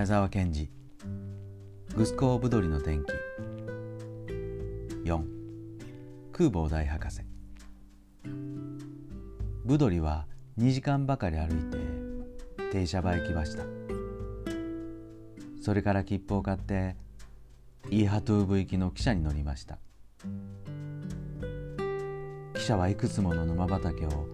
[0.00, 0.70] 宮沢賢治。
[1.94, 3.12] グスコーブドリの天気。
[5.04, 5.22] 4
[6.32, 7.20] 空母大博士。
[9.66, 10.26] ブドリは
[10.58, 11.76] 2時間ばかり歩いて
[12.72, 13.64] 停車場へ来ました。
[15.60, 16.96] それから切符を買って
[17.90, 19.78] イーハトゥーブ行きの汽車に乗りました。
[22.54, 24.26] 汽車はいくつもの沼畑を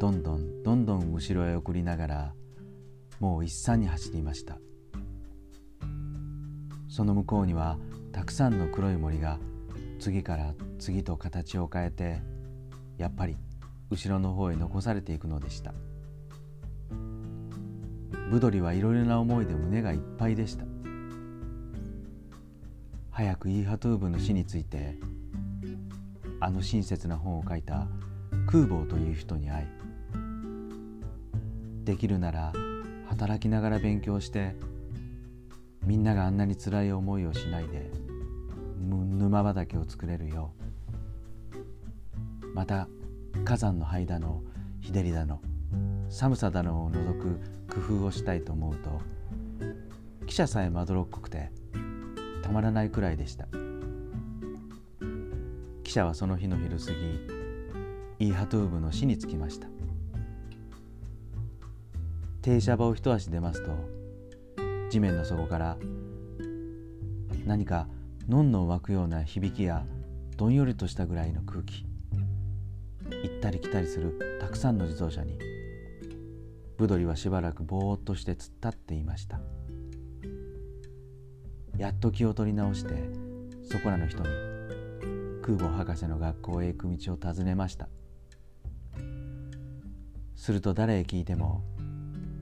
[0.00, 2.34] どんどんどんどん後ろへ送りながら
[3.20, 4.56] もう一山に走りました。
[6.92, 7.78] その向こうには
[8.12, 9.38] たくさんの黒い森が
[9.98, 12.20] 次から次と形を変えて
[12.98, 13.38] やっぱり
[13.88, 15.72] 後ろの方へ残されていくのでした。
[18.30, 20.66] ブドリはいろいろな思いで胸がいっぱいでした。
[23.10, 24.98] 早くイーハトゥーブの死について
[26.40, 27.88] あの親切な本を書いた
[28.46, 29.66] 空母という人に会い
[31.84, 32.52] できるなら
[33.08, 34.56] 働きながら勉強して
[35.84, 37.90] みんながあんなに辛い思いをしないで
[38.78, 40.52] 沼畑を作れるよ
[42.42, 42.88] うまた
[43.44, 44.42] 火山の灰だの
[44.80, 45.40] 日照りだの
[46.08, 49.00] 寒さだのを除く工夫をしたいと思うと
[50.26, 51.50] 記者さえまどろっこくて
[52.42, 53.46] たまらないくらいでした。
[55.84, 56.86] 記者はその日の昼過
[58.18, 59.68] ぎイーハトゥーブの死につきました。
[62.40, 63.72] 停車場を一足出ますと
[64.92, 65.78] 地面の底から
[67.46, 67.88] 何か
[68.28, 69.86] のんのん湧くような響きや
[70.36, 71.86] どんよりとしたぐらいの空気。
[73.24, 75.38] 行ったり来たりするたくさんの自動車に。
[76.76, 79.40] ブドリはしばらくぼーっとして突っ立っていました。
[81.78, 82.92] やっと気を取り直して
[83.64, 84.28] そこらの人に
[85.40, 87.88] 空母博士の学校へ行く道を尋ねました。
[90.36, 91.64] すると誰へ聞いても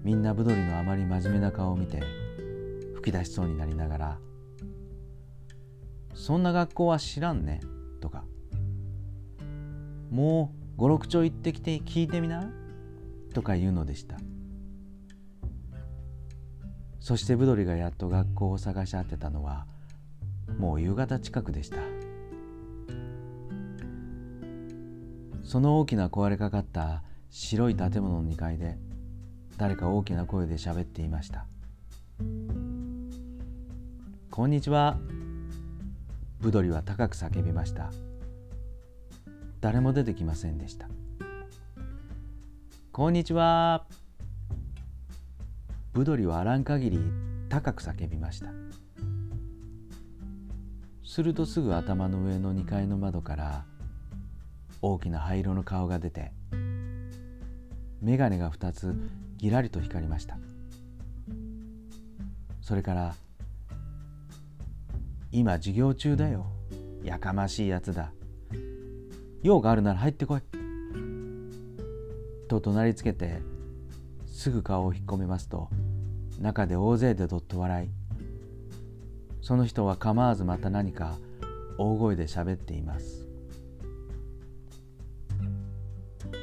[0.03, 2.03] みんなブドリのあまり真面目な顔を見て
[3.00, 4.19] 吹き出しそうになりながら
[6.15, 7.61] 「そんな学校は知らんね」
[8.00, 8.25] とか
[10.11, 12.50] 「もう五六丁行ってきて聞いてみな」
[13.33, 14.19] とか言うのでした。
[17.00, 19.66] そしてブドリがやっと学校を探し当てたのは
[20.59, 21.78] もう夕方近くでした。
[25.43, 28.78] その大きな壊れかかった白い建物の2階で
[29.56, 31.47] 誰か大きな声で喋っていました。
[34.30, 34.96] こんにちは。
[36.38, 37.91] ブドリは高く叫びました。
[39.60, 40.88] 誰も出てきませんでした。
[42.92, 43.86] こんにちは。
[45.92, 47.00] ブドリはあらん限り
[47.48, 48.52] 高く叫びました。
[51.04, 53.64] するとすぐ頭の上の2階の窓から
[54.80, 56.30] 大きな灰色の顔が出て
[58.00, 58.94] 眼鏡が2つ
[59.38, 60.38] ぎらりと光りました。
[62.62, 63.16] それから
[65.32, 66.46] 「今授業中だよ。
[67.04, 68.12] やかましいやつだ。
[69.42, 70.42] 用があるなら入ってこい」
[72.48, 73.41] と怒鳴りつけて
[74.26, 75.68] すぐ顔を引っ込めますと
[76.41, 77.91] 中で大勢でどっと笑い。
[79.41, 81.18] その人は構わずまた何か
[81.78, 83.28] 大声で喋っています。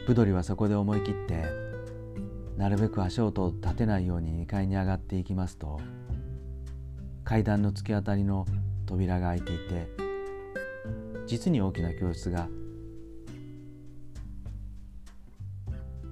[0.07, 1.43] ブドリはそこで思い切って
[2.55, 5.81] なるべく足音を立てないように2階に上がっていきますと
[7.25, 8.45] 階段の突き当たりの
[8.87, 9.87] 扉が開いていて
[11.27, 12.47] 実に大きな教室が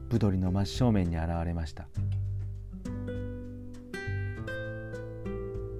[0.09, 1.87] ブドリの真正面に現れました。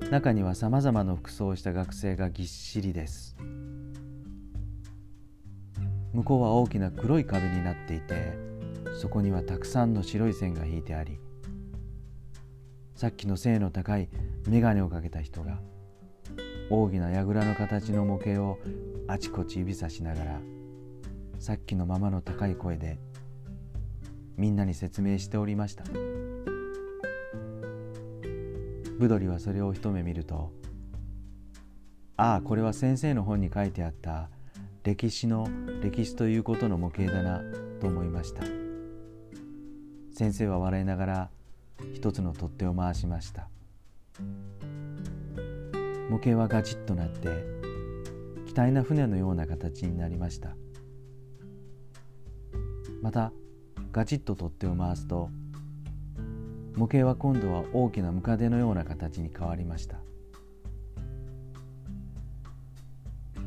[0.10, 3.36] 中にはさまざまな服装をした学生がぎっしりです。
[6.16, 8.34] 向こうは大きな黒い壁になっていて
[9.02, 11.20] そこにはたくさんの白い線が引いてあり
[12.96, 14.08] さっきの背の高い
[14.48, 15.60] 眼鏡をかけた人が
[16.70, 18.58] 大きな櫓の形の模型を
[19.08, 20.40] あちこち指さしながら
[21.40, 23.00] さっきのままの高い声で
[24.38, 25.84] みんなに説明しておりました
[28.98, 30.52] ブドリはそれを一目見ると
[32.18, 34.30] ああこれは先生の本に書いてあった
[34.84, 35.48] 歴史の
[35.82, 37.42] 歴史ということの模型だな
[37.82, 38.44] と思いました。
[40.16, 41.30] 先生は笑いながら
[41.94, 43.50] 一つの取っ手を回しました
[46.10, 47.30] 模型はガチッとなって
[48.46, 50.56] 機体な船のような形になりました。
[53.02, 53.32] また
[53.92, 55.30] ガチッと取っ手を回すと
[56.76, 59.98] 模型は今度は大きなムカデのような形に変わりました。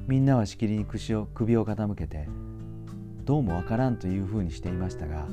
[0.06, 2.28] みんなはしきりに首を首を傾けて
[3.24, 5.26] どうもわからんというふうにしていましたが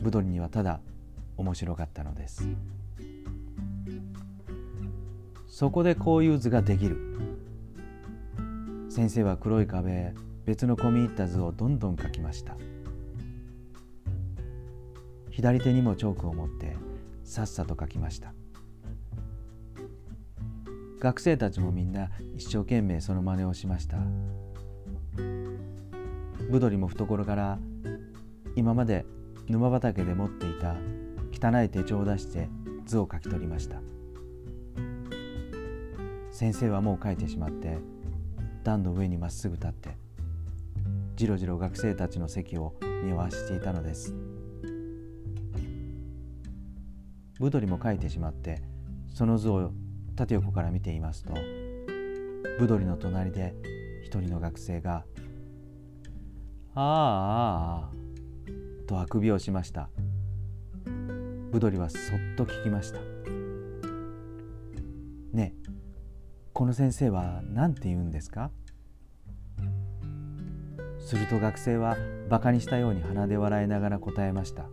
[0.00, 0.80] ブドリにはただ
[1.36, 2.48] 面白かったのです。
[5.58, 6.98] そこでこういう図ができる。
[8.90, 10.14] 先生は黒い壁へ
[10.44, 12.58] 別の込み入った図をどんどん描きました。
[15.30, 16.76] 左手にもチョークを持って
[17.24, 18.34] さっさと描きました。
[21.00, 23.96] 学生たちもみんな一生懸命その真似をしました。
[26.50, 27.58] ブドリも懐から
[28.56, 29.06] 今まで
[29.48, 30.76] 沼畑で持っていた
[31.32, 32.50] 汚い手帳を出して
[32.84, 33.80] 図を書き取りました。
[36.36, 37.78] 先生はもう書いてしまって
[38.62, 39.96] 段の上にまっすぐ立って
[41.14, 44.14] じろじろ学生たちの席を見回していたのです。
[47.40, 48.60] ブドリも書いてしまって
[49.14, 49.70] その図を
[50.14, 51.32] 縦横から見ていますと
[52.58, 53.54] ブドリの隣で
[54.04, 55.06] 一人の学生が
[56.76, 57.90] 「ああああ」
[58.86, 59.88] とあくびをしました。
[61.50, 62.00] ブドリはそっ
[62.36, 62.98] と聞きました
[66.56, 68.50] 「この先生は何て言うんですか?」
[70.98, 71.98] すると学生は
[72.30, 74.64] バカにしたように鼻で笑いながら答えました。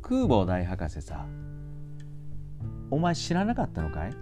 [0.00, 1.26] 空母大博士さ
[2.90, 4.14] お前知らなかったのかい？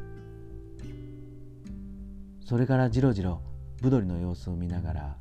[2.44, 3.40] それからじろじろ
[3.80, 5.16] ブドリの様子を見ながら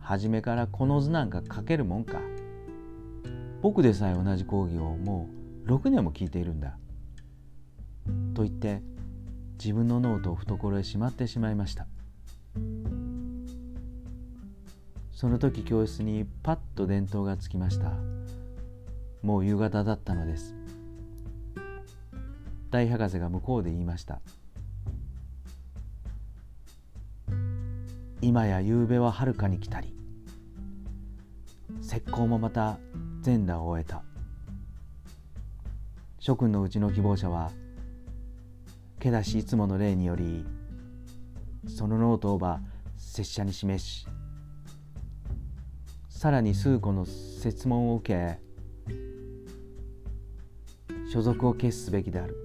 [0.00, 2.18] 初めからこの図なんか書けるもんか。
[3.62, 5.35] 僕でさえ同じ講義をもう
[5.66, 6.78] 6年も聞いているんだ。
[8.34, 8.82] と言って
[9.58, 11.86] 自分のノートを懐へしまってしまいました。
[15.10, 17.92] その時教室にパッと電灯がつきました。
[19.22, 20.54] もう夕方だったのです。
[22.70, 24.20] 大博士が向こうで言いました。
[28.20, 29.94] 今や夕べははるかに来たり。
[31.82, 32.78] 石膏もまた
[33.22, 34.05] 全裸を終えた。
[36.26, 37.52] 諸君のうちの希望者は
[38.98, 40.44] けだしいつもの例により
[41.68, 42.58] そのノートをば
[42.96, 44.08] 拙者に示し
[46.08, 48.40] さらに数個の設問を受け
[51.12, 52.36] 所属を決すべきである。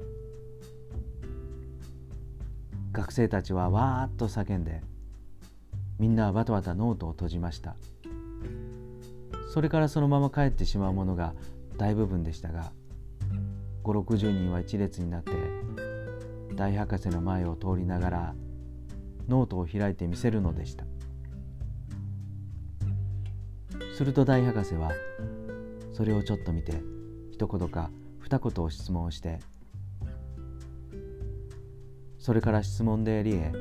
[2.92, 4.84] 学生たちはわーっと叫んで
[5.98, 7.76] みんなはバタバタノートを閉じました。
[9.52, 11.34] それからそのまま帰ってしまうものが
[11.78, 12.74] 大部分でしたが
[13.84, 15.32] 5、60人は一列になって
[16.56, 18.36] 大博士の前を通りながら
[19.28, 20.86] ノートを開いて見せるのでした。
[24.02, 24.92] すると大博士は
[25.94, 26.82] それをちょっと見て
[27.32, 29.40] 一言か二言を質問して
[32.18, 33.52] それから質問で理へ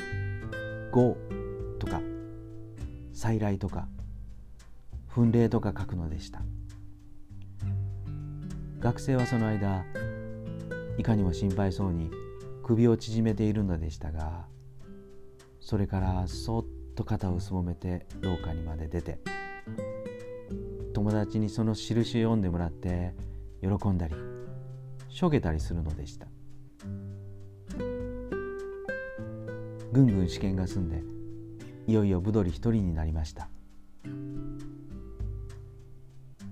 [0.92, 1.16] 「語」
[1.78, 2.00] とか
[3.12, 3.88] 「再来」とか
[5.12, 6.42] 「訓令」とか書くのでした。
[8.80, 9.84] 学生はその間
[10.96, 12.10] いかにも心配そうに
[12.62, 14.46] 首を縮めているのでしたが
[15.60, 19.18] それからそっと肩をすぼめて廊下にまで出て
[20.94, 23.14] 友達にその印を読んでもらって
[23.60, 24.14] 喜んだり
[25.10, 26.26] しょげたりするのでした。
[29.92, 31.02] ぐんぐん試験が済んで
[31.86, 33.48] いよいよブドリ一人になりました。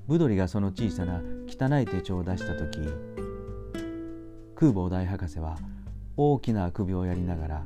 [0.08, 1.22] ブドリがその小さな
[1.60, 2.78] 汚い手帳を出した時
[4.54, 5.56] 空母大博士は
[6.16, 7.64] 大きなあくびをやりながら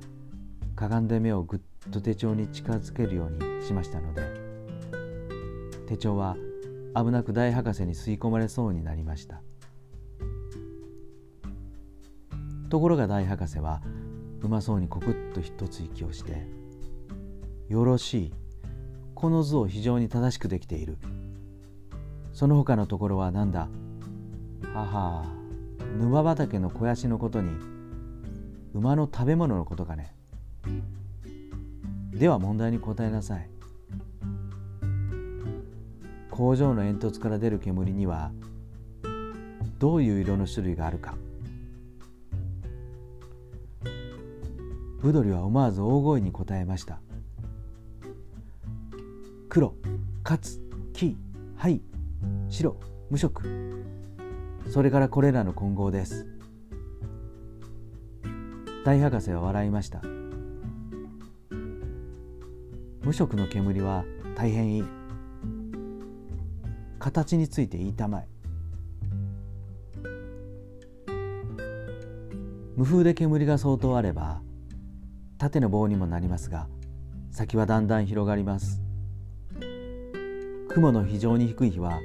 [0.75, 4.23] かがんで目をぐっと手帳に近づけるようにしましたので
[5.89, 6.37] 手帳は
[6.97, 9.43] 危なく大博士に吸い込まれそうになりました。
[12.71, 13.83] ところが大博士は
[14.41, 16.47] うまそうにコクッと一つ息をして
[17.69, 18.33] 「よろしい
[19.15, 20.97] この図を非常に正しくできている。
[22.33, 23.69] その他のところは何だ？
[24.75, 25.43] はは。
[25.99, 27.51] 沼畑の肥やしのことに
[28.75, 30.15] 馬の食べ物のことかね。
[32.13, 33.51] では問題に答えなさい。
[36.31, 38.33] 工場の煙突から出る煙には
[39.79, 41.15] どういう色の種類があるか。
[45.01, 47.01] ブドリは思わず大声に答えました。
[49.49, 49.75] 黒、
[50.23, 50.61] かつ、
[50.95, 51.19] 黄、
[51.57, 51.83] 灰、
[52.49, 52.79] 白、
[53.11, 53.43] 無色。
[54.73, 56.27] それからこれらの混合です。
[58.87, 60.01] 大博士は笑いました。
[63.03, 64.85] 無色の煙は大変いい。
[66.99, 68.29] 形について言いたまえ。
[72.75, 74.41] 無風で煙が相当あれば
[75.37, 76.67] 縦の棒にもなりますが
[77.31, 78.81] 先はだんだん広がります。
[80.71, 82.01] 雲の非常に低い日は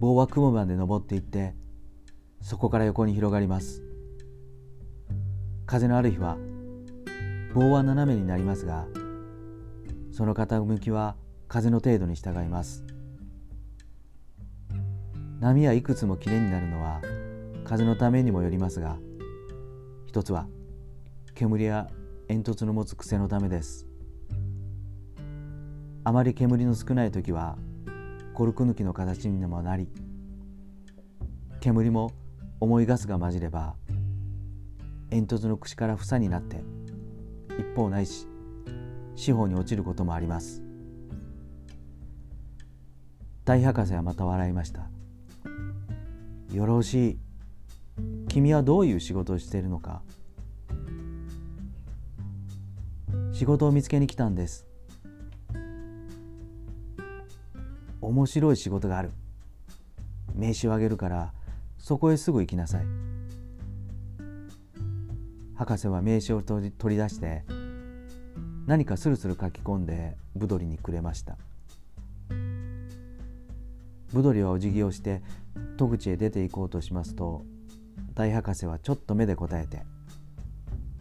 [0.00, 1.54] 棒は雲まで登っていって
[2.40, 3.82] そこから横に広がります。
[5.66, 6.38] 風のある日は
[7.52, 8.86] 棒は斜めになりますが
[10.12, 11.16] その傾きは
[11.48, 12.84] 風の程度に従います。
[15.40, 17.00] 波はいくつもきれいになるのは
[17.64, 18.98] 風のためにもよりますが
[20.06, 20.48] 一つは
[21.34, 21.88] 煙や
[22.28, 23.86] 煙突の持つ癖のためです。
[26.04, 27.58] あまり煙の少ない時は
[28.38, 29.88] コルク抜きの形にもなり
[31.58, 32.12] 煙も
[32.60, 33.74] 重いガスが混じれば
[35.10, 36.62] 煙突の口から房になって
[37.58, 38.28] 一方ないし
[39.16, 40.62] 四方に落ちることもあります。
[43.44, 44.88] 大博士はまた笑いました。
[46.52, 47.18] よろしい。
[48.28, 50.02] 君はどういう仕事をしているのか。
[53.32, 54.67] 仕事を見つけに来たんです。
[58.08, 59.10] 面白い仕事がある。
[60.34, 61.34] 名刺をあげるから
[61.76, 62.86] そこへすぐ行きなさい。
[65.54, 67.44] 博士は名刺を取り出して
[68.66, 71.36] 何かスルスル書き込んでブドリにくれました。
[74.14, 75.20] ブドリはお辞儀をして
[75.76, 77.44] 戸口へ出て行こうとしますと
[78.14, 79.82] 大博士はちょっと目で答えて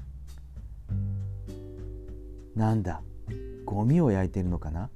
[2.53, 3.01] 「なんだ
[3.63, 4.89] ゴミを焼いているのかな?」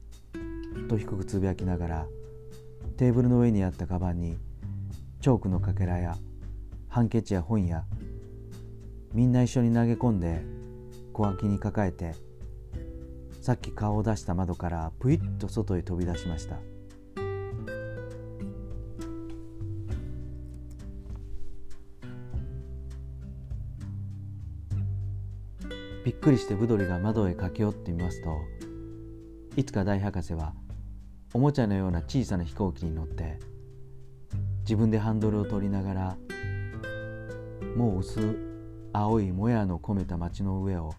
[0.87, 2.07] と低くつぶやきながら
[2.97, 4.37] テーブルの上にあったカバンに
[5.21, 6.17] チョークのかけらや
[6.89, 7.85] ハンケチや本や
[9.13, 10.41] みんな一緒に投げ込んで
[11.13, 12.15] 小脇に抱えて
[13.41, 16.57] さっき顔を出した窓からぷいっと外へ飛び出しました。
[26.03, 28.29] びっくりしてブドリが窓へ駆け寄ってみますと
[29.55, 30.53] いつか大博士は
[31.33, 33.39] おもちゃのような小さな飛行機に乗って
[34.61, 36.17] 自分でハンドルを取りながら
[37.75, 38.37] もう薄
[38.93, 40.93] 青いもやの込めた町の上を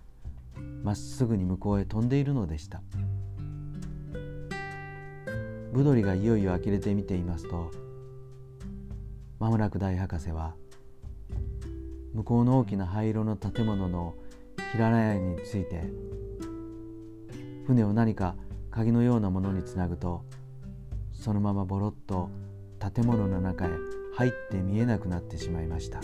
[0.82, 2.82] まっすぐに向こうへ飛んでいるのでした。
[5.73, 7.71] ブドリがいよいよ呆れて見ていますと
[9.38, 10.54] まもなく大博士は
[12.12, 14.14] 向こうの大きな灰色の建物の
[14.73, 15.85] 平ら屋について
[17.73, 18.35] 船を何か
[18.71, 20.25] 鍵のようなものにつなぐと
[21.12, 22.29] そのままぼろっと
[22.95, 23.71] 建物の中へ
[24.14, 26.00] 入って見えなくなってしまいました。